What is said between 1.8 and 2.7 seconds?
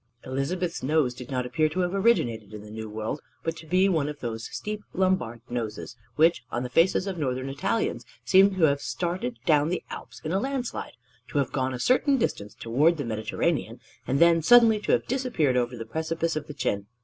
have originated in